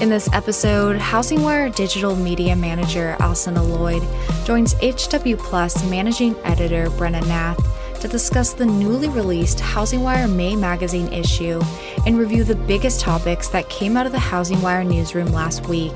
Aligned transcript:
In 0.00 0.10
this 0.10 0.28
episode, 0.32 0.96
HousingWire 0.96 1.74
digital 1.74 2.14
media 2.14 2.54
manager 2.54 3.16
Alcynna 3.18 3.68
Lloyd 3.68 4.00
joins 4.46 4.74
HW 4.74 5.34
Plus 5.36 5.84
managing 5.90 6.36
editor 6.44 6.88
Brena 6.90 7.26
Nath 7.26 8.00
to 8.00 8.06
discuss 8.06 8.52
the 8.52 8.64
newly 8.64 9.08
released 9.08 9.58
HousingWire 9.58 10.32
May 10.32 10.54
magazine 10.54 11.12
issue 11.12 11.60
and 12.06 12.16
review 12.16 12.44
the 12.44 12.54
biggest 12.54 13.00
topics 13.00 13.48
that 13.48 13.68
came 13.70 13.96
out 13.96 14.06
of 14.06 14.12
the 14.12 14.18
HousingWire 14.18 14.86
newsroom 14.86 15.32
last 15.32 15.68
week. 15.68 15.92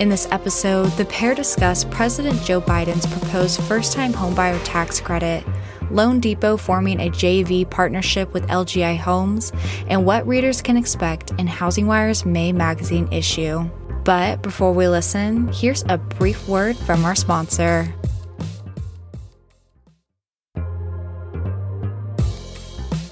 In 0.00 0.08
this 0.08 0.26
episode, 0.30 0.88
the 0.92 1.04
pair 1.04 1.34
discuss 1.34 1.84
President 1.84 2.40
Joe 2.42 2.62
Biden's 2.62 3.06
proposed 3.06 3.60
first 3.64 3.92
time 3.92 4.14
homebuyer 4.14 4.58
tax 4.64 4.98
credit 4.98 5.44
loanDepot 5.90 6.60
forming 6.60 7.00
a 7.00 7.10
JV 7.10 7.68
partnership 7.68 8.32
with 8.32 8.46
LGI 8.48 8.96
Homes, 8.98 9.52
and 9.88 10.04
what 10.04 10.26
readers 10.26 10.62
can 10.62 10.76
expect 10.76 11.30
in 11.32 11.46
HousingWire's 11.46 12.24
May 12.24 12.52
magazine 12.52 13.08
issue. 13.12 13.68
But 14.04 14.40
before 14.42 14.72
we 14.72 14.86
listen, 14.86 15.48
here's 15.48 15.84
a 15.88 15.98
brief 15.98 16.46
word 16.46 16.76
from 16.76 17.04
our 17.04 17.16
sponsor. 17.16 17.92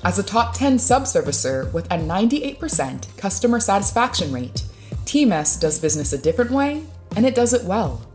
As 0.05 0.19
a 0.19 0.23
top 0.23 0.55
10 0.55 0.77
subservicer 0.77 1.73
with 1.73 1.87
a 1.87 1.97
98% 1.97 3.17
customer 3.17 3.59
satisfaction 3.59 4.31
rate, 4.33 4.63
TMS 5.05 5.59
does 5.59 5.81
business 5.81 6.13
a 6.13 6.19
different 6.19 6.51
way, 6.51 6.85
and 7.17 7.25
it 7.25 7.35
does 7.35 7.55
it 7.55 7.65
well. 7.65 8.07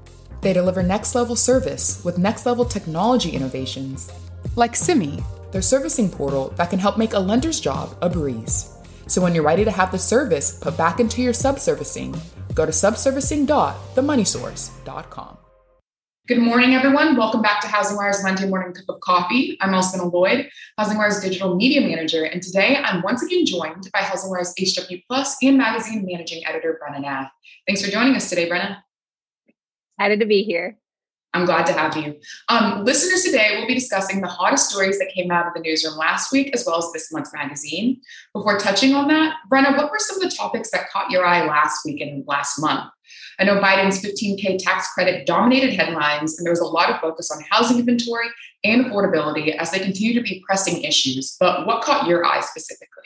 They 0.42 0.54
deliver 0.54 0.84
next 0.84 1.16
level 1.16 1.36
service 1.36 2.02
with 2.06 2.18
next 2.18 2.46
level 2.46 2.64
technology 2.64 3.32
innovations 3.32 4.10
like 4.60 4.76
Simi, 4.76 5.24
their 5.52 5.64
servicing 5.64 6.08
portal 6.10 6.54
that 6.58 6.70
can 6.70 6.78
help 6.78 7.00
make 7.00 7.14
a 7.14 7.20
lender's 7.20 7.60
job 7.60 7.98
a 8.04 8.10
breeze. 8.10 8.78
So 9.08 9.20
when 9.22 9.34
you're 9.34 9.44
ready 9.44 9.66
to 9.66 9.72
have 9.72 9.92
the 9.92 9.98
service 9.98 10.60
put 10.60 10.78
back 10.78 11.00
into 11.00 11.24
your 11.24 11.34
subservicing, 11.34 12.16
go 12.54 12.68
to 12.68 12.72
subservicing.themoneysource.com. 12.72 15.38
Good 16.28 16.38
morning, 16.38 16.76
everyone. 16.76 17.16
Welcome 17.16 17.42
back 17.42 17.60
to 17.62 17.68
HousingWire's 17.68 18.22
Monday 18.22 18.48
Morning 18.48 18.72
Cup 18.72 18.86
of 18.88 19.00
Coffee. 19.00 19.58
I'm 19.62 19.72
Alcynna 19.72 20.14
Lloyd, 20.14 20.48
HousingWire's 20.80 21.22
digital 21.22 21.56
media 21.56 21.82
manager, 21.82 22.26
and 22.26 22.40
today 22.40 22.76
I'm 22.76 23.02
once 23.02 23.24
again 23.24 23.48
joined 23.48 23.90
by 23.92 24.02
HousingWire's 24.02 24.54
HW 24.60 24.98
Plus 25.08 25.38
and 25.42 25.58
magazine 25.58 26.06
managing 26.06 26.46
editor, 26.46 26.80
Brena 26.80 27.02
Nath. 27.02 27.32
Thanks 27.66 27.84
for 27.84 27.90
joining 27.90 28.16
us 28.16 28.30
today, 28.30 28.48
Brena. 28.48 28.84
Excited 29.98 30.20
to 30.20 30.28
be 30.28 30.44
here. 30.44 30.78
I'm 31.34 31.46
glad 31.46 31.68
to 31.68 31.74
have 31.74 31.96
you. 31.96 32.16
Um, 32.48 32.84
listeners, 32.86 33.24
today 33.24 33.58
we'll 33.58 33.68
be 33.68 33.76
discussing 33.76 34.22
the 34.22 34.28
hottest 34.28 34.70
stories 34.70 34.98
that 34.98 35.10
came 35.14 35.30
out 35.30 35.46
of 35.46 35.54
the 35.54 35.60
newsroom 35.60 35.96
last 35.96 36.32
week, 36.32 36.50
as 36.56 36.66
well 36.66 36.80
as 36.80 36.92
this 36.92 37.12
month's 37.12 37.32
magazine. 37.34 38.02
Before 38.34 38.58
touching 38.58 38.96
on 38.96 39.08
that, 39.10 39.36
Brena, 39.52 39.78
what 39.78 39.92
were 39.92 40.00
some 40.00 40.20
of 40.20 40.28
the 40.28 40.36
topics 40.36 40.72
that 40.72 40.90
caught 40.90 41.12
your 41.12 41.24
eye 41.26 41.46
last 41.46 41.86
week 41.86 42.02
and 42.02 42.24
last 42.28 42.60
month? 42.60 42.90
I 43.40 43.44
know 43.44 43.62
Biden's 43.62 44.02
15K 44.02 44.58
tax 44.58 44.92
credit 44.94 45.28
dominated 45.28 45.74
headlines, 45.74 46.38
and 46.38 46.46
there 46.46 46.52
was 46.52 46.60
a 46.60 46.66
lot 46.66 46.90
of 46.90 47.00
focus 47.00 47.32
on 47.32 47.44
housing 47.50 47.78
inventory 47.78 48.28
and 48.64 48.86
affordability 48.86 49.56
as 49.56 49.72
they 49.72 49.80
continue 49.80 50.14
to 50.16 50.22
be 50.22 50.44
pressing 50.46 50.84
issues. 50.84 51.38
But 51.40 51.68
what 51.68 51.84
caught 51.84 52.08
your 52.08 52.26
eye 52.26 52.42
specifically? 52.42 53.04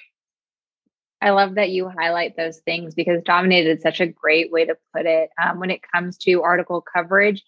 I 1.21 1.29
love 1.29 1.55
that 1.55 1.69
you 1.69 1.89
highlight 1.89 2.35
those 2.35 2.59
things 2.59 2.95
because 2.95 3.21
dominated 3.23 3.77
is 3.77 3.81
such 3.81 4.01
a 4.01 4.07
great 4.07 4.51
way 4.51 4.65
to 4.65 4.75
put 4.93 5.05
it. 5.05 5.29
Um, 5.41 5.59
when 5.59 5.71
it 5.71 5.81
comes 5.93 6.17
to 6.19 6.41
article 6.41 6.81
coverage, 6.81 7.43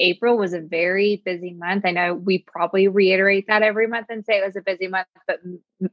April 0.00 0.36
was 0.36 0.52
a 0.52 0.60
very 0.60 1.22
busy 1.24 1.52
month. 1.52 1.84
I 1.84 1.92
know 1.92 2.14
we 2.14 2.38
probably 2.38 2.88
reiterate 2.88 3.46
that 3.46 3.62
every 3.62 3.86
month 3.86 4.06
and 4.08 4.24
say 4.24 4.38
it 4.38 4.46
was 4.46 4.56
a 4.56 4.62
busy 4.62 4.88
month, 4.88 5.06
but 5.26 5.40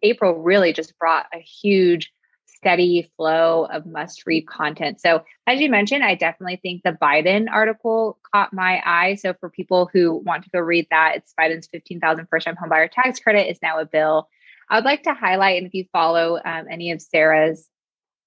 April 0.02 0.42
really 0.42 0.74
just 0.74 0.98
brought 0.98 1.26
a 1.34 1.40
huge, 1.40 2.12
steady 2.46 3.12
flow 3.18 3.66
of 3.66 3.86
must 3.86 4.26
read 4.26 4.48
content. 4.48 5.00
So, 5.02 5.24
as 5.46 5.60
you 5.60 5.70
mentioned, 5.70 6.04
I 6.04 6.16
definitely 6.16 6.60
think 6.62 6.84
the 6.84 6.98
Biden 7.00 7.48
article 7.52 8.18
caught 8.34 8.54
my 8.54 8.82
eye. 8.86 9.16
So, 9.16 9.34
for 9.34 9.50
people 9.50 9.90
who 9.92 10.16
want 10.16 10.44
to 10.46 10.50
go 10.50 10.60
read 10.60 10.88
that, 10.90 11.18
it's 11.18 11.34
Biden's 11.40 11.68
15,000 11.68 12.28
first 12.30 12.46
time 12.46 12.56
homebuyer 12.56 12.90
tax 12.92 13.20
credit 13.20 13.50
is 13.50 13.60
now 13.62 13.80
a 13.80 13.86
bill. 13.86 14.30
I 14.70 14.76
would 14.76 14.86
like 14.86 15.04
to 15.04 15.14
highlight, 15.14 15.58
and 15.58 15.68
if 15.68 15.74
you 15.74 15.86
follow 15.94 16.38
um, 16.44 16.66
any 16.70 16.92
of 16.92 17.02
Sarah's 17.02 17.70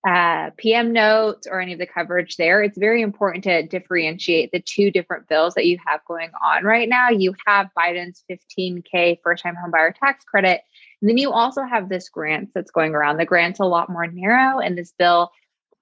uh, 0.07 0.51
PM 0.57 0.93
notes 0.93 1.47
or 1.47 1.61
any 1.61 1.75
of 1.75 1.79
the 1.79 1.87
coverage 1.87 2.37
there, 2.37 2.63
it's 2.63 2.79
very 2.79 3.03
important 3.03 3.45
to 3.45 3.67
differentiate 3.67 4.51
the 4.51 4.61
two 4.61 4.91
different 4.91 5.29
bills 5.29 5.55
that 5.55 5.67
you 5.67 5.79
have 5.87 6.01
going 6.09 6.31
on 6.43 6.65
right 6.65 6.89
now. 6.89 7.11
You 7.11 7.35
have 7.47 7.69
Biden's 7.79 8.25
15K 8.31 9.19
first 9.23 9.43
time 9.43 9.57
homebuyer 9.57 9.95
tax 9.95 10.25
credit. 10.25 10.63
And 11.03 11.09
then 11.09 11.19
you 11.19 11.33
also 11.33 11.63
have 11.63 11.89
this 11.89 12.09
grant 12.09 12.51
that's 12.55 12.71
going 12.71 12.95
around. 12.95 13.19
The 13.19 13.27
grant's 13.27 13.61
a 13.61 13.65
lot 13.65 13.91
more 13.91 14.07
narrow, 14.07 14.59
and 14.59 14.77
this 14.77 14.93
bill 14.99 15.31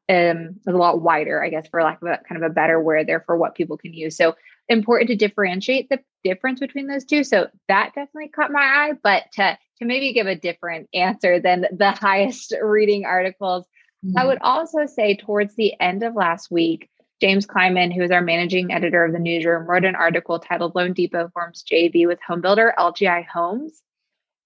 um, 0.09 0.57
is 0.67 0.75
a 0.75 0.77
lot 0.77 1.01
wider, 1.01 1.43
I 1.43 1.51
guess, 1.51 1.69
for 1.69 1.83
lack 1.83 2.03
of 2.03 2.09
a 2.09 2.21
kind 2.29 2.43
of 2.43 2.51
a 2.51 2.55
better 2.55 2.81
word 2.81 3.07
there 3.07 3.21
for 3.21 3.37
what 3.37 3.55
people 3.55 3.77
can 3.77 3.93
use. 3.93 4.17
So 4.17 4.37
important 4.69 5.09
to 5.09 5.17
differentiate 5.17 5.89
the 5.89 6.01
difference 6.25 6.61
between 6.61 6.87
those 6.87 7.05
two. 7.05 7.25
So 7.25 7.49
that 7.69 7.93
definitely 7.95 8.29
caught 8.29 8.51
my 8.51 8.61
eye, 8.61 8.93
but 9.03 9.25
to 9.35 9.59
to 9.79 9.85
maybe 9.85 10.13
give 10.13 10.27
a 10.27 10.35
different 10.35 10.89
answer 10.93 11.41
than 11.41 11.67
the 11.71 11.91
highest 12.01 12.55
reading 12.61 13.05
articles 13.05 13.65
Mm-hmm. 14.05 14.19
I 14.19 14.27
would 14.27 14.39
also 14.41 14.87
say 14.87 15.17
towards 15.17 15.55
the 15.55 15.75
end 15.81 16.03
of 16.03 16.15
last 16.15 16.51
week, 16.51 16.89
James 17.21 17.47
Kleimann, 17.47 17.91
who 17.91 18.03
is 18.03 18.11
our 18.11 18.23
managing 18.23 18.73
editor 18.73 19.05
of 19.05 19.13
the 19.13 19.19
newsroom, 19.19 19.67
wrote 19.67 19.85
an 19.85 19.97
article 19.97 20.39
titled 20.39 20.75
loanDepot 20.75 21.33
Forms 21.33 21.65
JV 21.69 22.07
with 22.07 22.21
homebuilder 22.29 22.75
LGI 22.79 23.27
Homes. 23.27 23.83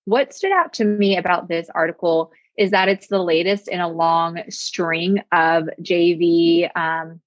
What 0.07 0.35
stood 0.35 0.53
out 0.53 0.73
to 0.75 0.85
me 0.85 1.17
about 1.17 1.49
this 1.49 1.69
article 1.75 2.33
is 2.57 2.71
that 2.71 2.89
it's 2.89 3.09
the 3.09 3.23
latest 3.23 3.69
in 3.69 3.81
a 3.81 3.89
long 3.89 4.43
string 4.49 5.23
of 5.33 5.69
JV 5.83 6.75
um, 6.77 7.21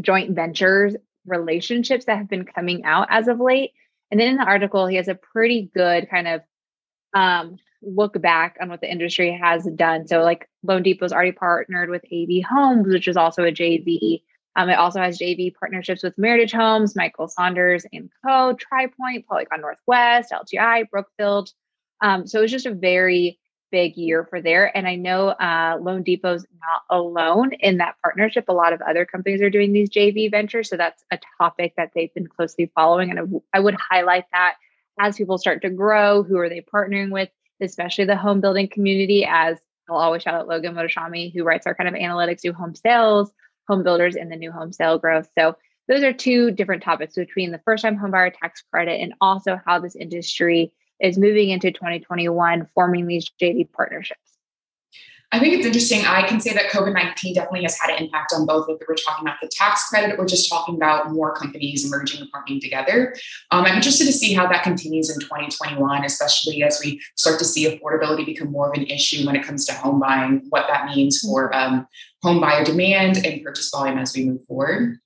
joint 0.00 0.34
ventures 0.34 0.96
relationships 1.26 2.06
that 2.06 2.16
have 2.16 2.28
been 2.28 2.44
coming 2.44 2.84
out 2.84 3.06
as 3.10 3.28
of 3.28 3.40
late. 3.40 3.72
And 4.10 4.18
then 4.18 4.28
in 4.28 4.36
the 4.36 4.44
article, 4.44 4.86
he 4.86 4.96
has 4.96 5.08
a 5.08 5.14
pretty 5.14 5.70
good 5.74 6.08
kind 6.10 6.26
of 6.26 6.40
um, 7.14 7.56
look 7.82 8.20
back 8.20 8.56
on 8.60 8.68
what 8.68 8.80
the 8.80 8.90
industry 8.90 9.36
has 9.40 9.64
done. 9.76 10.06
So, 10.06 10.22
like 10.22 10.48
loanDepot's 10.66 11.12
already 11.12 11.32
partnered 11.32 11.90
with 11.90 12.04
AV 12.12 12.44
Homes, 12.48 12.88
which 12.88 13.08
is 13.08 13.16
also 13.16 13.44
a 13.44 13.52
JV. 13.52 14.22
Um, 14.56 14.68
it 14.68 14.74
also 14.74 15.00
has 15.00 15.18
JV 15.18 15.54
partnerships 15.54 16.02
with 16.02 16.16
Meritage 16.16 16.52
Homes, 16.52 16.96
Michael 16.96 17.28
Saunders 17.28 17.86
and 17.92 18.10
Co., 18.26 18.54
Tri 18.54 18.88
Pointe, 18.88 19.26
Polygon 19.26 19.60
Northwest, 19.60 20.32
LGI, 20.32 20.90
Brookfield. 20.90 21.52
Um, 22.02 22.26
so 22.26 22.38
it 22.38 22.42
was 22.42 22.50
just 22.50 22.66
a 22.66 22.74
very 22.74 23.38
big 23.70 23.96
year 23.96 24.26
for 24.28 24.40
there. 24.40 24.76
And 24.76 24.88
I 24.88 24.96
know 24.96 25.28
uh, 25.28 25.78
loanDepot's 25.78 26.44
not 26.60 26.82
alone 26.90 27.52
in 27.60 27.78
that 27.78 27.94
partnership. 28.02 28.46
A 28.48 28.52
lot 28.52 28.72
of 28.72 28.82
other 28.82 29.04
companies 29.04 29.40
are 29.40 29.50
doing 29.50 29.72
these 29.72 29.90
JV 29.90 30.30
ventures. 30.30 30.68
So 30.68 30.76
that's 30.76 31.04
a 31.10 31.18
topic 31.38 31.74
that 31.76 31.92
they've 31.94 32.12
been 32.12 32.26
closely 32.26 32.70
following. 32.74 33.10
And 33.10 33.40
I 33.52 33.60
would 33.60 33.76
highlight 33.76 34.24
that 34.32 34.54
as 34.98 35.16
people 35.16 35.38
start 35.38 35.62
to 35.62 35.70
grow, 35.70 36.22
who 36.22 36.38
are 36.38 36.48
they 36.48 36.60
partnering 36.60 37.10
with? 37.10 37.28
Especially 37.60 38.04
the 38.04 38.16
home 38.16 38.40
building 38.40 38.68
community, 38.68 39.26
as 39.28 39.58
I'll 39.88 39.96
always 39.96 40.22
shout 40.22 40.34
out 40.34 40.48
Logan 40.48 40.74
Mohtashami, 40.74 41.32
who 41.34 41.44
writes 41.44 41.66
our 41.66 41.74
kind 41.74 41.88
of 41.88 41.94
analytics, 41.94 42.44
new 42.44 42.52
home 42.52 42.74
sales, 42.74 43.32
home 43.68 43.82
builders, 43.82 44.16
and 44.16 44.30
the 44.30 44.36
new 44.36 44.52
home 44.52 44.72
sale 44.72 44.98
growth. 44.98 45.28
So 45.38 45.56
those 45.88 46.02
are 46.02 46.12
two 46.12 46.52
different 46.52 46.82
topics 46.82 47.14
between 47.14 47.50
the 47.50 47.60
first 47.64 47.82
time 47.82 47.98
homebuyer 47.98 48.32
tax 48.32 48.62
credit 48.72 49.00
and 49.00 49.14
also 49.20 49.60
how 49.66 49.80
this 49.80 49.96
industry 49.96 50.72
is 51.00 51.18
moving 51.18 51.50
into 51.50 51.72
2021, 51.72 52.68
forming 52.74 53.06
these 53.06 53.30
JV 53.40 53.70
partnerships. 53.72 54.29
I 55.32 55.38
think 55.38 55.54
it's 55.54 55.64
interesting. 55.64 56.04
I 56.04 56.26
can 56.26 56.40
say 56.40 56.52
that 56.54 56.70
COVID 56.70 56.92
19 56.92 57.34
definitely 57.34 57.62
has 57.62 57.78
had 57.78 57.90
an 57.90 58.02
impact 58.02 58.32
on 58.34 58.46
both, 58.46 58.66
whether 58.66 58.84
we're 58.88 58.96
talking 58.96 59.24
about 59.24 59.36
the 59.40 59.48
tax 59.48 59.88
credit 59.88 60.18
or 60.18 60.26
just 60.26 60.50
talking 60.50 60.74
about 60.74 61.12
more 61.12 61.32
companies 61.34 61.86
emerging 61.86 62.20
and 62.20 62.32
partnering 62.32 62.60
together. 62.60 63.14
Um, 63.52 63.64
I'm 63.64 63.76
interested 63.76 64.06
to 64.06 64.12
see 64.12 64.32
how 64.32 64.48
that 64.48 64.64
continues 64.64 65.08
in 65.08 65.20
2021, 65.20 66.04
especially 66.04 66.64
as 66.64 66.80
we 66.84 67.00
start 67.14 67.38
to 67.38 67.44
see 67.44 67.66
affordability 67.66 68.26
become 68.26 68.50
more 68.50 68.70
of 68.70 68.76
an 68.76 68.86
issue 68.86 69.24
when 69.24 69.36
it 69.36 69.44
comes 69.44 69.64
to 69.66 69.74
home 69.74 70.00
buying, 70.00 70.46
what 70.48 70.66
that 70.68 70.86
means 70.86 71.20
for 71.20 71.54
um, 71.54 71.86
home 72.22 72.40
buyer 72.40 72.64
demand 72.64 73.24
and 73.24 73.44
purchase 73.44 73.70
volume 73.70 73.98
as 73.98 74.14
we 74.16 74.24
move 74.24 74.44
forward. 74.46 74.98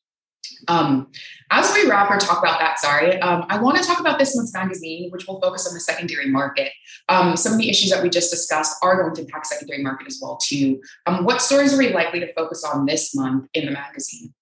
Um, 0.69 1.11
as 1.50 1.72
we 1.75 1.88
wrap 1.88 2.11
or 2.11 2.19
talk 2.19 2.38
about 2.38 2.58
that, 2.61 2.78
sorry, 2.78 3.19
um, 3.20 3.44
I 3.49 3.61
want 3.61 3.78
to 3.78 3.84
talk 3.84 4.00
about 4.00 4.19
this 4.19 4.37
month's 4.37 4.52
magazine, 4.52 5.11
which 5.11 5.26
will 5.26 5.40
focus 5.40 5.66
on 5.66 5.75
the 5.75 5.81
secondary 5.81 6.28
market. 6.28 6.72
Um, 7.08 7.37
some 7.37 7.52
of 7.52 7.58
the 7.58 7.69
issues 7.69 7.90
that 7.90 8.02
we 8.02 8.08
just 8.08 8.31
discussed 8.31 8.76
are 8.82 9.02
going 9.02 9.14
to 9.14 9.22
impact 9.22 9.46
secondary 9.46 9.82
market 9.82 10.06
as 10.06 10.19
well 10.20 10.37
too. 10.37 10.81
Um, 11.06 11.25
what 11.25 11.43
stories 11.43 11.75
are 11.75 11.78
we 11.78 11.93
likely 11.93 12.20
to 12.20 12.32
focus 12.34 12.64
on 12.64 12.87
this 12.87 13.14
month 13.14 13.49
in 13.55 13.66
the 13.66 13.72
magazine? 13.72 14.34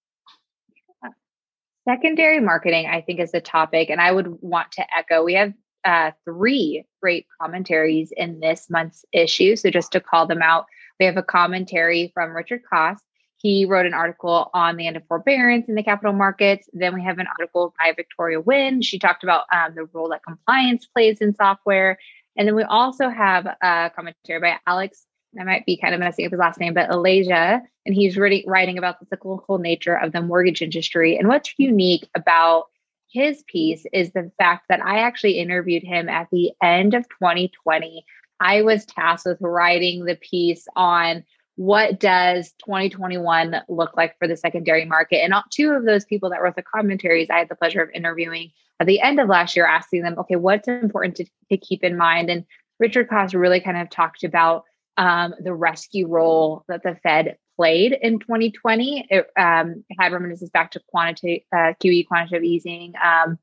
Secondary 1.87 2.39
marketing, 2.39 2.87
I 2.87 3.01
think, 3.01 3.19
is 3.19 3.33
the 3.33 3.41
topic, 3.41 3.89
and 3.89 3.99
I 3.99 4.11
would 4.11 4.41
want 4.41 4.71
to 4.73 4.85
echo. 4.97 5.23
We 5.23 5.33
have 5.33 5.53
uh, 5.83 6.11
three 6.23 6.85
great 7.01 7.27
commentaries 7.41 8.13
in 8.15 8.39
this 8.39 8.69
month's 8.69 9.03
issue. 9.11 9.57
So 9.57 9.69
just 9.69 9.91
to 9.91 9.99
call 9.99 10.25
them 10.25 10.41
out, 10.41 10.65
we 10.99 11.05
have 11.05 11.17
a 11.17 11.23
commentary 11.23 12.11
from 12.13 12.31
Richard 12.31 12.61
Koss 12.71 12.99
he 13.43 13.65
wrote 13.65 13.85
an 13.85 13.93
article 13.93 14.49
on 14.53 14.77
the 14.77 14.87
end 14.87 14.95
of 14.95 15.05
forbearance 15.05 15.67
in 15.67 15.75
the 15.75 15.83
capital 15.83 16.13
markets. 16.13 16.69
Then 16.71 16.95
we 16.95 17.03
have 17.03 17.19
an 17.19 17.27
article 17.27 17.75
by 17.77 17.91
Victoria 17.93 18.39
Wynn. 18.39 18.81
She 18.81 18.97
talked 18.97 19.21
about 19.21 19.43
um, 19.51 19.75
the 19.75 19.83
role 19.91 20.09
that 20.09 20.23
compliance 20.23 20.85
plays 20.85 21.19
in 21.19 21.35
software. 21.35 21.99
And 22.37 22.47
then 22.47 22.55
we 22.55 22.63
also 22.63 23.09
have 23.09 23.45
a 23.45 23.91
commentary 23.93 24.39
by 24.39 24.59
Alex. 24.65 25.05
I 25.37 25.43
might 25.43 25.65
be 25.65 25.75
kind 25.75 25.93
of 25.93 25.99
messing 25.99 26.25
up 26.25 26.31
his 26.31 26.39
last 26.39 26.57
name, 26.57 26.73
but 26.73 26.89
Elezaj. 26.89 27.61
And 27.85 27.93
he's 27.93 28.15
really 28.15 28.45
writing 28.47 28.77
about 28.77 29.01
the 29.01 29.07
cyclical 29.07 29.57
nature 29.57 29.95
of 29.95 30.13
the 30.13 30.21
mortgage 30.21 30.61
industry. 30.61 31.17
And 31.17 31.27
what's 31.27 31.53
unique 31.57 32.07
about 32.15 32.67
his 33.09 33.43
piece 33.43 33.85
is 33.91 34.13
the 34.13 34.31
fact 34.37 34.69
that 34.69 34.83
I 34.83 34.99
actually 34.99 35.39
interviewed 35.39 35.83
him 35.83 36.07
at 36.07 36.29
the 36.31 36.53
end 36.63 36.93
of 36.93 37.09
2020. 37.09 38.05
I 38.39 38.61
was 38.61 38.85
tasked 38.85 39.25
with 39.25 39.41
writing 39.41 40.05
the 40.05 40.15
piece 40.15 40.65
on 40.77 41.25
what 41.55 41.99
does 41.99 42.51
2021 42.65 43.55
look 43.69 43.95
like 43.95 44.17
for 44.17 44.27
the 44.27 44.37
secondary 44.37 44.85
market? 44.85 45.17
And 45.17 45.33
two 45.51 45.71
of 45.71 45.85
those 45.85 46.05
people 46.05 46.29
that 46.31 46.41
wrote 46.41 46.55
the 46.55 46.63
commentaries, 46.63 47.29
I 47.29 47.39
had 47.39 47.49
the 47.49 47.55
pleasure 47.55 47.81
of 47.81 47.89
interviewing 47.93 48.51
at 48.79 48.87
the 48.87 49.01
end 49.01 49.19
of 49.19 49.29
last 49.29 49.55
year, 49.55 49.67
asking 49.67 50.01
them, 50.01 50.17
okay, 50.19 50.35
what's 50.35 50.67
important 50.67 51.15
to, 51.17 51.25
to 51.51 51.57
keep 51.57 51.83
in 51.83 51.95
mind? 51.95 52.29
And 52.29 52.45
Richard 52.79 53.07
Koss 53.07 53.33
really 53.33 53.59
kind 53.59 53.77
of 53.77 53.89
talked 53.89 54.23
about 54.23 54.63
um, 54.97 55.33
the 55.39 55.53
rescue 55.53 56.07
role 56.07 56.63
that 56.67 56.83
the 56.83 56.97
Fed 57.03 57.37
played 57.55 57.97
in 58.01 58.19
2020. 58.19 59.07
It 59.09 59.27
um, 59.37 59.83
had 59.99 60.11
reminiscences 60.11 60.49
back 60.49 60.71
to 60.71 60.81
quantitative 60.87 61.43
uh, 61.55 61.73
QE, 61.83 62.07
quantitative 62.07 62.43
easing, 62.43 62.93
um, 63.03 63.37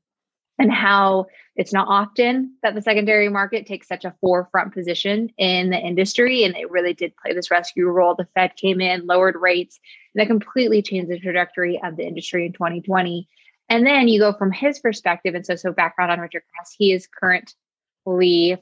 and 0.61 0.71
how 0.71 1.25
it's 1.55 1.73
not 1.73 1.87
often 1.87 2.55
that 2.61 2.75
the 2.75 2.83
secondary 2.83 3.29
market 3.29 3.65
takes 3.65 3.87
such 3.87 4.05
a 4.05 4.13
forefront 4.21 4.75
position 4.75 5.31
in 5.39 5.71
the 5.71 5.77
industry. 5.77 6.43
And 6.43 6.55
it 6.55 6.69
really 6.69 6.93
did 6.93 7.17
play 7.17 7.33
this 7.33 7.49
rescue 7.49 7.87
role. 7.87 8.13
The 8.13 8.27
Fed 8.35 8.55
came 8.55 8.79
in, 8.79 9.07
lowered 9.07 9.35
rates, 9.35 9.79
and 10.13 10.21
that 10.21 10.27
completely 10.27 10.83
changed 10.83 11.09
the 11.09 11.19
trajectory 11.19 11.81
of 11.83 11.97
the 11.97 12.05
industry 12.05 12.45
in 12.45 12.53
2020. 12.53 13.27
And 13.69 13.87
then 13.87 14.07
you 14.07 14.19
go 14.19 14.33
from 14.33 14.51
his 14.51 14.77
perspective. 14.79 15.33
And 15.33 15.43
so, 15.43 15.55
so 15.55 15.73
background 15.73 16.11
on 16.11 16.19
Richard 16.19 16.43
Koss, 16.43 16.69
he 16.77 16.93
is 16.93 17.07
currently 17.07 17.55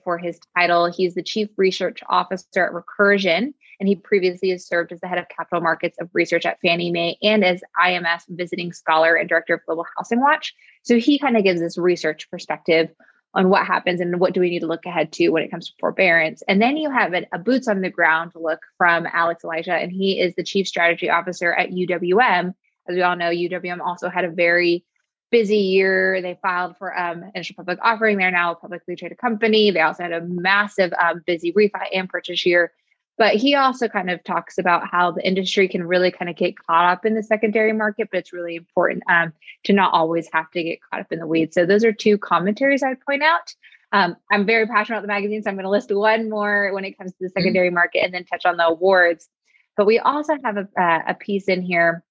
for 0.03 0.17
his 0.17 0.39
title, 0.57 0.89
he's 0.89 1.15
the 1.15 1.23
chief 1.23 1.49
research 1.57 1.99
officer 2.07 2.65
at 2.65 2.71
Recursion. 2.71 3.53
And 3.79 3.87
he 3.87 3.95
previously 3.95 4.49
has 4.49 4.67
served 4.67 4.91
as 4.91 4.99
the 4.99 5.07
head 5.07 5.17
of 5.17 5.29
capital 5.29 5.61
markets 5.61 5.97
of 5.99 6.09
research 6.13 6.45
at 6.45 6.59
Fannie 6.61 6.91
Mae 6.91 7.17
and 7.21 7.45
as 7.45 7.61
IMF 7.81 8.23
visiting 8.29 8.73
scholar 8.73 9.15
and 9.15 9.29
director 9.29 9.53
of 9.53 9.65
Global 9.65 9.85
Housing 9.97 10.19
Watch. 10.19 10.53
So 10.83 10.97
he 10.97 11.17
kind 11.17 11.37
of 11.37 11.43
gives 11.43 11.61
this 11.61 11.77
research 11.77 12.29
perspective 12.29 12.89
on 13.33 13.49
what 13.49 13.65
happens 13.65 14.01
and 14.01 14.19
what 14.19 14.33
do 14.33 14.39
we 14.39 14.49
need 14.49 14.61
to 14.61 14.67
look 14.67 14.85
ahead 14.85 15.11
to 15.13 15.29
when 15.29 15.43
it 15.43 15.51
comes 15.51 15.67
to 15.67 15.73
forbearance. 15.79 16.41
And 16.47 16.61
then 16.61 16.77
you 16.77 16.89
have 16.89 17.13
a, 17.13 17.27
a 17.31 17.37
boots 17.37 17.67
on 17.67 17.81
the 17.81 17.89
ground 17.89 18.31
look 18.35 18.59
from 18.77 19.07
Alex 19.11 19.43
Elezaj, 19.43 19.83
and 19.83 19.91
he 19.91 20.19
is 20.19 20.33
the 20.35 20.43
chief 20.43 20.67
strategy 20.67 21.09
officer 21.09 21.53
at 21.53 21.69
UWM. 21.69 22.53
As 22.87 22.95
we 22.95 23.01
all 23.03 23.15
know, 23.15 23.29
UWM 23.29 23.81
also 23.81 24.09
had 24.09 24.25
a 24.25 24.31
very 24.31 24.83
busy 25.31 25.57
year. 25.57 26.21
They 26.21 26.39
filed 26.41 26.77
for 26.77 26.97
um, 26.97 27.23
initial 27.35 27.55
public 27.55 27.77
offering. 27.83 28.17
They're 28.17 28.31
now 28.31 28.53
a 28.53 28.55
publicly 28.55 28.95
traded 28.95 29.19
company. 29.19 29.69
They 29.69 29.81
also 29.81 30.03
had 30.03 30.11
a 30.11 30.21
massive 30.21 30.91
um, 30.93 31.21
busy 31.25 31.53
refi 31.53 31.85
and 31.93 32.09
purchase 32.09 32.45
year. 32.47 32.71
But 33.19 33.35
he 33.35 33.53
also 33.53 33.89
kind 33.89 34.09
of 34.09 34.23
talks 34.23 34.57
about 34.57 34.89
how 34.89 35.11
the 35.11 35.27
industry 35.27 35.67
can 35.67 35.83
really 35.83 36.09
kind 36.09 36.29
of 36.29 36.37
get 36.37 36.57
caught 36.57 36.89
up 36.89 37.05
in 37.05 37.15
the 37.15 37.21
secondary 37.21 37.73
market, 37.73 38.07
but 38.09 38.19
it's 38.19 38.31
really 38.31 38.55
important 38.55 39.03
um, 39.09 39.33
to 39.65 39.73
not 39.73 39.93
always 39.93 40.29
have 40.31 40.49
to 40.51 40.63
get 40.63 40.79
caught 40.81 41.01
up 41.01 41.11
in 41.11 41.19
the 41.19 41.27
weeds. 41.27 41.53
So 41.53 41.65
those 41.65 41.83
are 41.83 41.91
two 41.91 42.17
commentaries 42.17 42.81
I'd 42.81 43.01
point 43.01 43.21
out. 43.21 43.53
Um, 43.91 44.15
I'm 44.31 44.45
very 44.45 44.65
passionate 44.67 44.99
about 44.99 45.01
the 45.01 45.13
magazine, 45.13 45.43
so 45.43 45.49
I'm 45.49 45.57
going 45.57 45.65
to 45.65 45.69
list 45.69 45.91
one 45.91 46.29
more 46.29 46.71
when 46.73 46.85
it 46.85 46.97
comes 46.97 47.11
to 47.11 47.17
the 47.19 47.25
mm-hmm. 47.25 47.39
secondary 47.39 47.69
market 47.69 48.05
and 48.05 48.13
then 48.13 48.23
touch 48.23 48.45
on 48.45 48.55
the 48.55 48.67
awards. 48.67 49.27
But 49.75 49.85
we 49.85 49.99
also 49.99 50.37
have 50.45 50.55
a, 50.55 50.81
uh, 50.81 50.99
a 51.09 51.13
piece 51.13 51.49
in 51.49 51.61
here 51.61 52.05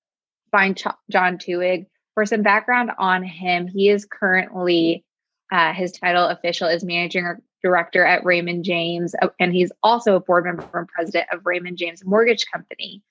by 0.53 0.73
Ch- 0.73 0.87
John 1.11 1.39
Twohig. 1.39 1.87
For 2.15 2.27
some 2.27 2.43
background 2.43 2.91
on 2.99 3.23
him, 3.23 3.67
he 3.67 3.89
is 3.89 4.05
currently 4.05 5.07
uh, 5.51 5.73
his 5.73 5.93
title 5.93 6.27
official 6.27 6.69
is 6.69 6.85
managing 6.85 7.25
director 7.63 8.05
at 8.05 8.25
Raymond 8.25 8.65
James, 8.65 9.15
uh, 9.21 9.29
and 9.39 9.53
he's 9.53 9.73
also 9.83 10.17
a 10.17 10.21
board 10.21 10.45
member 10.45 10.67
and 10.75 10.89
president 10.89 11.27
of 11.33 11.45
Raymond 11.45 11.79
James 11.79 12.05
Mortgage 12.05 12.47
Company. 12.53 13.03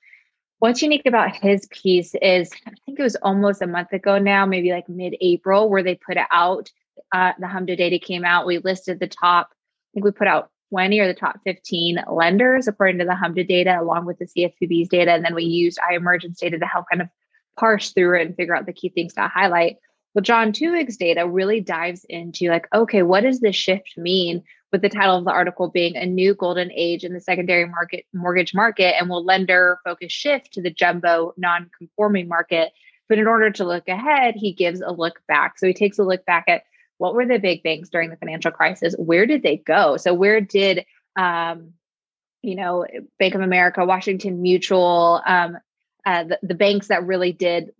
What's 0.59 0.81
unique 0.81 1.05
about 1.05 1.35
his 1.35 1.67
piece 1.67 2.15
is, 2.21 2.51
I 2.65 2.71
think 2.85 2.99
it 2.99 3.03
was 3.03 3.15
almost 3.17 3.61
a 3.61 3.67
month 3.67 3.93
ago 3.93 4.17
now, 4.17 4.45
maybe 4.45 4.71
like 4.71 4.89
mid 4.89 5.15
April, 5.21 5.69
where 5.69 5.83
they 5.83 5.95
put 5.95 6.17
it 6.17 6.25
out. 6.31 6.71
Uh, 7.13 7.33
the 7.39 7.45
HMDA 7.45 7.77
data 7.77 7.99
came 7.99 8.25
out. 8.25 8.47
We 8.47 8.57
listed 8.57 8.99
the 8.99 9.07
top, 9.07 9.49
I 9.51 9.89
think 9.93 10.05
we 10.05 10.11
put 10.11 10.27
out 10.27 10.49
20 10.69 10.99
or 10.99 11.07
the 11.07 11.13
top 11.13 11.39
15 11.45 12.03
lenders 12.11 12.67
according 12.67 12.99
to 12.99 13.05
the 13.05 13.11
HMDA 13.11 13.47
data, 13.47 13.77
along 13.79 14.05
with 14.05 14.17
the 14.17 14.25
CFPB's 14.25 14.89
data. 14.89 15.11
And 15.11 15.23
then 15.23 15.35
we 15.35 15.43
used 15.43 15.77
iEmergent 15.77 16.37
data 16.37 16.57
to 16.57 16.65
help 16.65 16.85
kind 16.89 17.01
of 17.01 17.09
parse 17.57 17.91
through 17.91 18.19
it 18.19 18.27
and 18.27 18.35
figure 18.35 18.55
out 18.55 18.65
the 18.65 18.73
key 18.73 18.89
things 18.89 19.13
to 19.13 19.27
highlight. 19.27 19.77
Well, 20.17 20.23
John 20.23 20.51
Twohig's 20.51 20.97
data 20.97 21.27
really 21.27 21.61
dives 21.61 22.03
into 22.09 22.49
like, 22.49 22.67
okay, 22.73 23.03
what 23.03 23.21
does 23.21 23.39
this 23.39 23.55
shift 23.55 23.99
mean? 23.99 24.43
With 24.71 24.81
the 24.81 24.89
title 24.89 25.15
of 25.15 25.25
the 25.25 25.31
article 25.31 25.69
being 25.69 25.95
a 25.95 26.07
new 26.07 26.33
golden 26.33 26.71
age 26.71 27.03
in 27.03 27.13
the 27.13 27.21
secondary 27.21 27.67
market 27.67 28.07
mortgage 28.15 28.51
market, 28.55 28.95
and 28.99 29.11
will 29.11 29.23
lender 29.23 29.77
focus 29.83 30.11
shift 30.11 30.53
to 30.53 30.61
the 30.63 30.71
jumbo 30.71 31.35
non-conforming 31.37 32.27
market. 32.27 32.73
But 33.07 33.19
in 33.19 33.27
order 33.27 33.51
to 33.51 33.63
look 33.63 33.87
ahead, 33.87 34.33
he 34.35 34.53
gives 34.53 34.81
a 34.81 34.89
look 34.89 35.21
back. 35.27 35.59
So 35.59 35.67
he 35.67 35.73
takes 35.75 35.99
a 35.99 36.03
look 36.03 36.25
back 36.25 36.45
at 36.47 36.63
what 36.97 37.13
were 37.13 37.27
the 37.27 37.37
big 37.37 37.61
banks 37.61 37.89
during 37.89 38.09
the 38.09 38.17
financial 38.17 38.49
crisis? 38.49 38.95
Where 38.97 39.27
did 39.27 39.43
they 39.43 39.57
go? 39.57 39.97
So 39.97 40.15
where 40.15 40.41
did 40.41 40.83
um, 41.15 41.73
you 42.41 42.55
know 42.55 42.87
Bank 43.19 43.35
of 43.35 43.41
America, 43.41 43.85
Washington 43.85 44.41
Mutual, 44.41 45.21
um, 45.27 45.59
uh, 46.07 46.23
the, 46.23 46.39
the 46.41 46.55
banks 46.55 46.87
that 46.87 47.05
really 47.05 47.33
did 47.33 47.71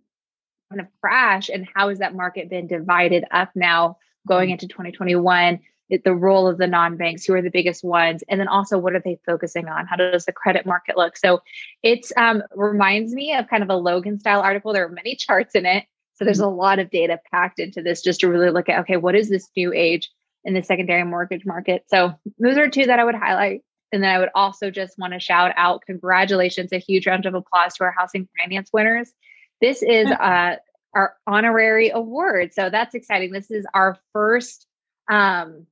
kind 0.70 0.80
of 0.80 0.86
crash 1.00 1.48
and 1.48 1.66
how 1.74 1.88
has 1.88 1.98
that 1.98 2.14
market 2.14 2.50
been 2.50 2.66
divided 2.66 3.24
up 3.30 3.50
now 3.54 3.96
going 4.26 4.48
mm-hmm. 4.48 4.52
into 4.54 4.68
2021 4.68 5.60
the 6.04 6.14
role 6.14 6.46
of 6.46 6.58
the 6.58 6.66
non-banks 6.66 7.24
who 7.24 7.32
are 7.32 7.40
the 7.40 7.50
biggest 7.50 7.82
ones 7.82 8.22
and 8.28 8.38
then 8.38 8.46
also 8.46 8.76
what 8.76 8.92
are 8.92 9.00
they 9.00 9.18
focusing 9.24 9.68
on? 9.68 9.86
How 9.86 9.96
does 9.96 10.26
the 10.26 10.32
credit 10.32 10.66
market 10.66 10.98
look? 10.98 11.16
So 11.16 11.40
it 11.82 12.12
um, 12.18 12.42
reminds 12.54 13.14
me 13.14 13.34
of 13.34 13.48
kind 13.48 13.62
of 13.62 13.70
a 13.70 13.74
logan 13.74 14.20
style 14.20 14.40
article. 14.40 14.74
There 14.74 14.84
are 14.84 14.90
many 14.90 15.16
charts 15.16 15.54
in 15.54 15.64
it 15.64 15.86
so 16.18 16.24
there's 16.24 16.38
mm-hmm. 16.38 16.48
a 16.48 16.56
lot 16.56 16.80
of 16.80 16.90
data 16.90 17.20
packed 17.30 17.60
into 17.60 17.80
this 17.80 18.02
just 18.02 18.20
to 18.20 18.28
really 18.28 18.50
look 18.50 18.68
at 18.68 18.80
okay 18.80 18.96
what 18.96 19.14
is 19.14 19.30
this 19.30 19.48
new 19.56 19.72
age 19.72 20.10
in 20.44 20.52
the 20.52 20.62
secondary 20.62 21.04
mortgage 21.04 21.46
market? 21.46 21.84
So 21.86 22.14
those 22.38 22.58
are 22.58 22.68
two 22.68 22.86
that 22.86 22.98
i 22.98 23.04
would 23.04 23.14
highlight 23.14 23.62
and 23.92 24.02
then 24.02 24.14
i 24.14 24.18
would 24.18 24.30
also 24.34 24.70
just 24.70 24.98
want 24.98 25.12
to 25.12 25.20
shout 25.20 25.52
out 25.56 25.82
congratulations 25.86 26.72
a 26.72 26.78
huge 26.78 27.06
round 27.06 27.26
of 27.26 27.34
applause 27.34 27.74
to 27.74 27.84
our 27.84 27.94
housing 27.96 28.28
finance 28.38 28.70
winners 28.72 29.12
this 29.60 29.82
is 29.82 30.10
uh, 30.10 30.56
our 30.94 31.14
honorary 31.26 31.90
award. 31.90 32.52
So 32.54 32.70
that's 32.70 32.94
exciting. 32.94 33.32
This 33.32 33.50
is 33.50 33.66
our 33.74 33.98
first 34.12 34.66
um, 35.10 35.66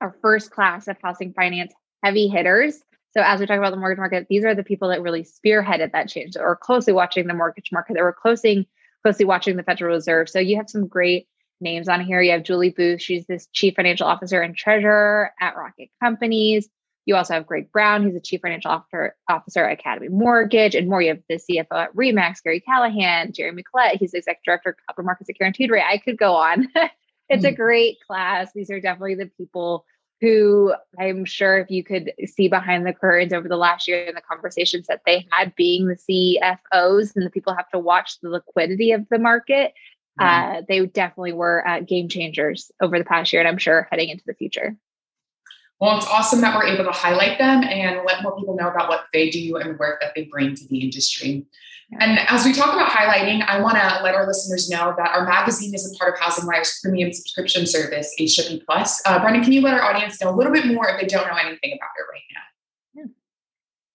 our 0.00 0.16
first 0.22 0.50
class 0.50 0.88
of 0.88 0.96
housing 1.02 1.32
finance 1.32 1.72
heavy 2.02 2.28
hitters. 2.28 2.80
So 3.12 3.20
as 3.22 3.40
we 3.40 3.46
talk 3.46 3.58
about 3.58 3.72
the 3.72 3.76
mortgage 3.76 3.98
market, 3.98 4.26
these 4.30 4.44
are 4.44 4.54
the 4.54 4.62
people 4.62 4.88
that 4.88 5.02
really 5.02 5.24
spearheaded 5.24 5.92
that 5.92 6.08
change 6.08 6.36
or 6.36 6.56
closely 6.56 6.92
watching 6.92 7.26
the 7.26 7.34
mortgage 7.34 7.70
market. 7.72 7.94
They 7.94 8.02
were 8.02 8.16
closing, 8.18 8.66
closely 9.02 9.24
watching 9.24 9.56
the 9.56 9.64
Federal 9.64 9.94
Reserve. 9.94 10.28
So 10.28 10.38
you 10.38 10.56
have 10.56 10.70
some 10.70 10.86
great 10.86 11.26
names 11.60 11.88
on 11.88 12.04
here. 12.04 12.22
You 12.22 12.32
have 12.32 12.44
Julie 12.44 12.70
Booth. 12.70 13.02
She's 13.02 13.26
this 13.26 13.48
chief 13.52 13.74
financial 13.74 14.06
officer 14.06 14.40
and 14.40 14.56
treasurer 14.56 15.32
at 15.40 15.56
Rocket 15.56 15.88
Companies. 16.02 16.68
You 17.06 17.16
also 17.16 17.34
have 17.34 17.46
Greg 17.46 17.72
Brown, 17.72 18.02
who's 18.02 18.14
the 18.14 18.20
chief 18.20 18.40
financial 18.42 18.70
officer, 18.70 19.16
officer 19.28 19.64
at 19.64 19.78
Academy 19.78 20.08
Mortgage, 20.08 20.74
and 20.74 20.88
more. 20.88 21.02
You 21.02 21.08
have 21.08 21.22
the 21.28 21.36
CFO 21.36 21.84
at 21.84 21.96
Remax, 21.96 22.38
Karri 22.46 22.62
Callahan, 22.64 23.32
Jeremy 23.32 23.62
Collette. 23.62 23.96
He's 23.96 24.12
the 24.12 24.18
executive 24.18 24.44
director 24.44 24.70
of 24.70 24.76
capital 24.86 25.06
markets 25.06 25.30
at 25.30 25.36
Guaranteed 25.36 25.70
Rate. 25.70 25.84
I 25.88 25.98
could 25.98 26.18
go 26.18 26.34
on. 26.34 26.68
it's 27.28 27.44
mm-hmm. 27.44 27.46
a 27.46 27.52
great 27.52 27.98
class. 28.06 28.52
These 28.54 28.70
are 28.70 28.80
definitely 28.80 29.16
the 29.16 29.30
people 29.36 29.84
who 30.20 30.74
I'm 30.98 31.24
sure 31.24 31.58
if 31.58 31.70
you 31.70 31.82
could 31.82 32.12
see 32.26 32.48
behind 32.48 32.86
the 32.86 32.92
curtains 32.92 33.32
over 33.32 33.48
the 33.48 33.56
last 33.56 33.88
year 33.88 34.04
and 34.06 34.16
the 34.16 34.20
conversations 34.20 34.86
that 34.86 35.00
they 35.06 35.26
had 35.30 35.54
being 35.56 35.86
the 35.86 35.96
CFOs 35.96 37.16
and 37.16 37.24
the 37.24 37.30
people 37.30 37.54
have 37.54 37.70
to 37.70 37.78
watch 37.78 38.20
the 38.20 38.28
liquidity 38.28 38.92
of 38.92 39.08
the 39.10 39.18
market, 39.18 39.72
mm-hmm. 40.20 40.58
uh, 40.58 40.62
they 40.68 40.84
definitely 40.84 41.32
were 41.32 41.66
uh, 41.66 41.80
game 41.80 42.08
changers 42.08 42.70
over 42.82 42.98
the 42.98 43.04
past 43.04 43.32
year 43.32 43.40
and 43.40 43.48
I'm 43.48 43.58
sure 43.58 43.88
heading 43.90 44.10
into 44.10 44.24
the 44.26 44.34
future. 44.34 44.76
Well, 45.80 45.96
it's 45.96 46.06
awesome 46.06 46.42
that 46.42 46.54
we're 46.54 46.66
able 46.66 46.84
to 46.84 46.90
highlight 46.90 47.38
them 47.38 47.64
and 47.64 48.00
let 48.06 48.22
more 48.22 48.36
people 48.36 48.54
know 48.54 48.68
about 48.68 48.90
what 48.90 49.06
they 49.14 49.30
do 49.30 49.56
and 49.56 49.70
the 49.70 49.78
work 49.78 50.00
that 50.02 50.12
they 50.14 50.24
bring 50.24 50.54
to 50.54 50.68
the 50.68 50.78
industry. 50.78 51.46
And 51.98 52.20
as 52.28 52.44
we 52.44 52.52
talk 52.52 52.72
about 52.72 52.88
highlighting, 52.88 53.44
I 53.44 53.60
want 53.60 53.76
to 53.76 54.00
let 54.04 54.14
our 54.14 54.26
listeners 54.26 54.70
know 54.70 54.94
that 54.96 55.10
our 55.10 55.24
magazine 55.24 55.74
is 55.74 55.90
a 55.90 55.98
part 55.98 56.14
of 56.14 56.20
HousingWire's 56.20 56.80
premium 56.82 57.12
subscription 57.12 57.66
service, 57.66 58.14
HW 58.20 58.58
Plus. 58.64 59.02
Uh, 59.06 59.18
Brena, 59.20 59.42
can 59.42 59.52
you 59.52 59.62
let 59.62 59.74
our 59.74 59.82
audience 59.82 60.20
know 60.20 60.32
a 60.32 60.36
little 60.36 60.52
bit 60.52 60.66
more 60.66 60.88
if 60.88 61.00
they 61.00 61.06
don't 61.06 61.26
know 61.26 61.36
anything 61.36 61.72
about 61.72 61.90
it 61.98 62.12
right 62.12 62.22
now? 62.34 62.40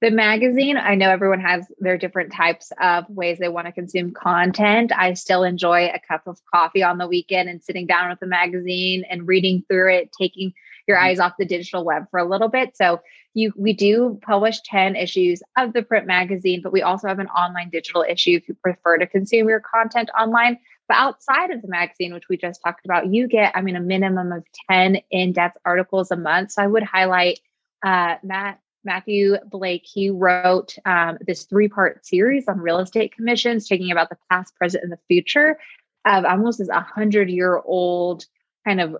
The 0.01 0.11
magazine, 0.11 0.75
I 0.75 0.95
know 0.95 1.09
everyone 1.09 1.39
has 1.39 1.65
their 1.79 1.97
different 1.97 2.33
types 2.33 2.71
of 2.81 3.09
ways 3.09 3.39
they 3.39 3.47
want 3.47 3.67
to 3.67 3.71
consume 3.71 4.11
content. 4.11 4.91
I 4.93 5.13
still 5.13 5.43
enjoy 5.43 5.87
a 5.87 6.01
cup 6.05 6.27
of 6.27 6.37
coffee 6.53 6.83
on 6.83 6.97
the 6.97 7.07
weekend 7.07 7.47
and 7.47 7.63
sitting 7.63 7.87
down 7.87 8.09
with 8.09 8.19
the 8.19 8.27
magazine 8.27 9.05
and 9.09 9.25
reading 9.25 9.63
through 9.69 9.93
it, 9.93 10.11
taking 10.11 10.53
your 10.87 10.97
mm-hmm. 10.97 11.07
eyes 11.07 11.19
off 11.19 11.33
the 11.37 11.45
digital 11.45 11.83
web 11.83 12.05
for 12.11 12.19
a 12.19 12.27
little 12.27 12.47
bit. 12.47 12.75
So 12.75 13.01
you 13.33 13.53
we 13.57 13.73
do 13.73 14.19
publish 14.21 14.61
10 14.61 14.95
issues 14.95 15.41
of 15.57 15.73
the 15.73 15.83
print 15.83 16.07
magazine, 16.07 16.61
but 16.61 16.71
we 16.71 16.81
also 16.81 17.07
have 17.07 17.19
an 17.19 17.27
online 17.27 17.69
digital 17.69 18.05
issue 18.07 18.37
if 18.37 18.47
you 18.47 18.55
prefer 18.55 18.97
to 18.97 19.07
consume 19.07 19.49
your 19.49 19.61
content 19.61 20.09
online. 20.19 20.57
But 20.87 20.97
outside 20.97 21.51
of 21.51 21.61
the 21.61 21.67
magazine, 21.67 22.13
which 22.13 22.29
we 22.29 22.37
just 22.37 22.61
talked 22.63 22.85
about, 22.85 23.07
you 23.07 23.27
get, 23.27 23.53
I 23.55 23.61
mean, 23.61 23.75
a 23.75 23.81
minimum 23.81 24.31
of 24.31 24.45
10 24.69 24.99
in-depth 25.09 25.57
articles 25.65 26.11
a 26.11 26.15
month. 26.15 26.51
So 26.51 26.61
I 26.61 26.67
would 26.67 26.83
highlight 26.83 27.39
uh, 27.83 28.15
Matt 28.23 28.59
Matthew 28.85 29.37
Blake, 29.49 29.83
he 29.83 30.09
wrote 30.11 30.77
um, 30.85 31.17
this 31.25 31.43
three 31.43 31.67
part 31.67 32.05
series 32.05 32.47
on 32.47 32.59
real 32.59 32.79
estate 32.79 33.13
commissions, 33.15 33.67
taking 33.67 33.91
about 33.91 34.09
the 34.09 34.17
past, 34.29 34.55
present, 34.55 34.83
and 34.83 34.93
the 34.93 34.99
future 35.07 35.57
of 36.05 36.23
almost 36.23 36.59
as 36.59 36.69
a 36.69 36.81
hundred 36.81 37.29
year 37.29 37.59
old 37.65 38.25
kind 38.65 38.79
of 38.79 38.97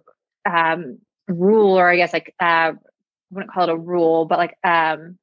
um, 0.49 0.97
rule, 1.27 1.77
or 1.77 1.89
I 1.89 1.95
guess 1.95 2.13
like, 2.13 2.33
uh, 2.39 2.73
I 2.73 2.73
wouldn't 3.31 3.51
call 3.51 3.63
it 3.63 3.73
a 3.73 3.77
rule, 3.77 4.25
but 4.25 4.37
like, 4.37 4.57
um, 4.63 5.17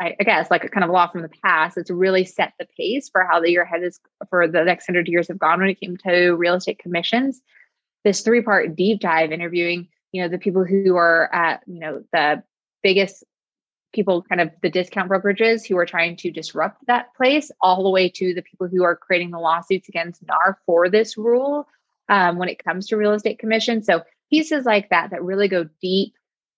I, 0.00 0.14
I 0.20 0.24
guess 0.24 0.50
like 0.50 0.64
a 0.64 0.68
kind 0.68 0.84
of 0.84 0.90
law 0.90 1.08
from 1.08 1.22
the 1.22 1.30
past. 1.44 1.76
It's 1.76 1.90
really 1.90 2.24
set 2.24 2.52
the 2.58 2.66
pace 2.78 3.08
for 3.08 3.24
how 3.24 3.40
the 3.40 3.50
year 3.50 3.62
ahead 3.62 3.82
is 3.82 3.98
for 4.30 4.46
the 4.46 4.64
next 4.64 4.86
hundred 4.86 5.08
years 5.08 5.28
have 5.28 5.38
gone 5.38 5.60
when 5.60 5.70
it 5.70 5.80
came 5.80 5.96
to 5.98 6.30
real 6.32 6.54
estate 6.54 6.78
commissions. 6.78 7.40
This 8.04 8.20
three 8.20 8.42
part 8.42 8.76
deep 8.76 9.00
dive 9.00 9.32
interviewing, 9.32 9.88
you 10.12 10.22
know, 10.22 10.28
the 10.28 10.38
people 10.38 10.64
who 10.64 10.96
are 10.96 11.32
at, 11.34 11.62
you 11.66 11.80
know, 11.80 12.04
the 12.12 12.42
biggest 12.82 13.24
people 13.92 14.22
kind 14.22 14.40
of 14.40 14.50
the 14.62 14.70
discount 14.70 15.10
brokerages 15.10 15.66
who 15.66 15.76
are 15.76 15.86
trying 15.86 16.16
to 16.16 16.30
disrupt 16.30 16.86
that 16.86 17.14
place 17.14 17.50
all 17.60 17.82
the 17.82 17.90
way 17.90 18.08
to 18.08 18.34
the 18.34 18.42
people 18.42 18.66
who 18.66 18.84
are 18.84 18.96
creating 18.96 19.30
the 19.30 19.38
lawsuits 19.38 19.88
against 19.88 20.22
NAR 20.26 20.58
for 20.64 20.88
this 20.88 21.18
rule 21.18 21.68
um, 22.08 22.38
when 22.38 22.48
it 22.48 22.62
comes 22.62 22.88
to 22.88 22.96
real 22.96 23.12
estate 23.12 23.38
commission. 23.38 23.82
So 23.82 24.02
pieces 24.32 24.64
like 24.64 24.88
that 24.88 25.10
that 25.10 25.22
really 25.22 25.46
go 25.46 25.68
deep 25.82 26.14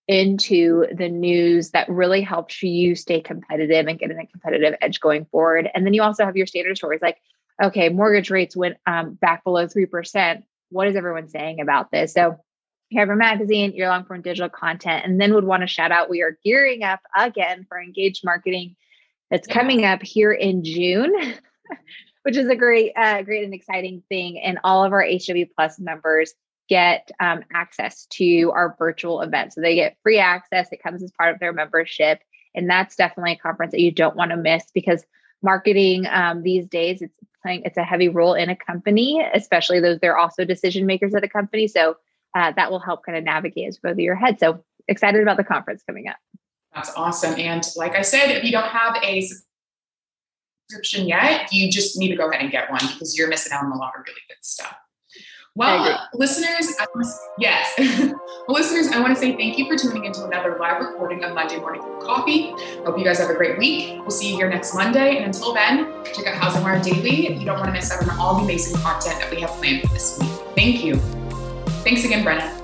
into 0.06 0.86
the 0.94 1.08
news 1.08 1.70
that 1.70 1.88
really 1.88 2.20
helps 2.20 2.62
you 2.62 2.94
stay 2.94 3.20
competitive 3.20 3.86
and 3.86 3.98
get 3.98 4.10
in 4.10 4.20
a 4.20 4.26
competitive 4.26 4.74
edge 4.80 5.00
going 5.00 5.24
forward. 5.26 5.68
And 5.74 5.84
then 5.84 5.92
you 5.92 6.02
also 6.02 6.24
have 6.24 6.36
your 6.36 6.46
standard 6.46 6.76
stories 6.76 7.02
like, 7.02 7.18
okay, 7.62 7.88
mortgage 7.88 8.30
rates 8.30 8.56
went 8.56 8.76
um, 8.86 9.14
back 9.14 9.42
below 9.42 9.66
3%. 9.66 10.42
What 10.70 10.88
is 10.88 10.96
everyone 10.96 11.28
saying 11.28 11.60
about 11.60 11.90
this? 11.90 12.12
So 12.12 12.36
Cover 12.94 13.16
Magazine, 13.16 13.72
your 13.72 13.88
long 13.88 14.04
form 14.04 14.22
digital 14.22 14.50
content, 14.50 15.04
and 15.04 15.20
then 15.20 15.34
would 15.34 15.44
want 15.44 15.62
to 15.62 15.66
shout 15.66 15.90
out 15.90 16.10
we 16.10 16.22
are 16.22 16.38
gearing 16.44 16.84
up 16.84 17.00
again 17.16 17.66
for 17.68 17.80
engaged 17.80 18.24
marketing 18.24 18.76
that's 19.30 19.48
yeah. 19.48 19.54
coming 19.54 19.84
up 19.84 20.02
here 20.02 20.32
in 20.32 20.62
June, 20.62 21.12
which 22.22 22.36
is 22.36 22.48
a 22.48 22.54
great, 22.54 22.92
uh, 22.94 23.22
great 23.22 23.42
and 23.42 23.54
exciting 23.54 24.02
thing. 24.08 24.38
And 24.38 24.58
all 24.62 24.84
of 24.84 24.92
our 24.92 25.02
HW 25.02 25.46
Plus 25.56 25.80
members 25.80 26.34
get 26.68 27.10
um, 27.20 27.42
access 27.52 28.06
to 28.06 28.52
our 28.54 28.74
virtual 28.78 29.20
event. 29.20 29.52
So 29.52 29.60
they 29.60 29.74
get 29.74 29.96
free 30.02 30.18
access. 30.18 30.72
It 30.72 30.82
comes 30.82 31.02
as 31.02 31.12
part 31.12 31.34
of 31.34 31.40
their 31.40 31.52
membership. 31.52 32.20
And 32.54 32.70
that's 32.70 32.96
definitely 32.96 33.32
a 33.32 33.36
conference 33.36 33.72
that 33.72 33.80
you 33.80 33.90
don't 33.90 34.16
want 34.16 34.30
to 34.30 34.36
miss 34.36 34.64
because 34.72 35.04
marketing 35.42 36.06
um, 36.06 36.42
these 36.42 36.66
days 36.66 37.02
it's 37.02 37.14
playing 37.42 37.62
it's 37.66 37.76
a 37.76 37.84
heavy 37.84 38.08
role 38.08 38.32
in 38.32 38.48
a 38.48 38.56
company 38.56 39.22
especially 39.34 39.78
those 39.78 39.98
they're 40.00 40.16
also 40.16 40.42
decision 40.42 40.86
makers 40.86 41.14
at 41.14 41.22
a 41.22 41.28
company 41.28 41.68
so 41.68 41.96
uh, 42.34 42.52
that 42.56 42.70
will 42.70 42.80
help 42.80 43.04
kind 43.04 43.16
of 43.16 43.24
navigate 43.24 43.68
as 43.68 43.78
further 43.78 44.00
your 44.00 44.16
head. 44.16 44.38
So 44.40 44.64
excited 44.88 45.22
about 45.22 45.36
the 45.36 45.44
conference 45.44 45.82
coming 45.86 46.08
up. 46.08 46.16
That's 46.74 46.92
awesome. 46.96 47.38
And 47.38 47.64
like 47.76 47.94
I 47.94 48.02
said, 48.02 48.30
if 48.30 48.42
you 48.42 48.50
don't 48.50 48.64
have 48.64 48.96
a 49.02 49.28
subscription 50.68 51.06
yet, 51.06 51.52
you 51.52 51.70
just 51.70 51.96
need 51.96 52.08
to 52.08 52.16
go 52.16 52.28
ahead 52.28 52.42
and 52.42 52.50
get 52.50 52.70
one 52.70 52.80
because 52.80 53.16
you're 53.16 53.28
missing 53.28 53.52
out 53.52 53.64
on 53.64 53.70
a 53.70 53.76
lot 53.76 53.92
of 53.96 54.02
really 54.04 54.20
good 54.28 54.42
stuff. 54.42 54.74
Well, 55.56 56.08
listeners, 56.14 56.74
yes, 57.38 57.78
listeners, 58.48 58.88
I 58.88 59.00
want 59.00 59.14
to 59.14 59.20
say 59.20 59.36
thank 59.36 59.56
you 59.56 59.68
for 59.68 59.78
tuning 59.78 60.04
into 60.04 60.24
another 60.24 60.56
live 60.58 60.80
recording 60.80 61.22
of 61.22 61.32
Monday 61.32 61.60
Morning 61.60 61.80
Coffee. 62.02 62.50
Hope 62.84 62.98
you 62.98 63.04
guys 63.04 63.20
have 63.20 63.30
a 63.30 63.34
great 63.34 63.56
week. 63.56 64.00
We'll 64.00 64.10
see 64.10 64.30
you 64.30 64.34
here 64.34 64.50
next 64.50 64.74
Monday. 64.74 65.16
And 65.16 65.26
until 65.26 65.54
then, 65.54 65.86
check 66.12 66.26
out 66.26 66.42
HousingWire 66.42 66.82
Daily. 66.82 67.38
You 67.38 67.44
don't 67.44 67.60
want 67.60 67.66
to 67.66 67.72
miss 67.72 67.92
out 67.92 68.02
on 68.02 68.18
all 68.18 68.34
the 68.38 68.42
amazing 68.42 68.80
content 68.80 69.20
that 69.20 69.30
we 69.30 69.42
have 69.42 69.50
planned 69.50 69.82
for 69.82 69.94
this 69.94 70.18
week. 70.18 70.28
Thank 70.56 70.84
you. 70.84 70.96
Thanks 71.84 72.04
again, 72.04 72.24
Brena. 72.24 72.63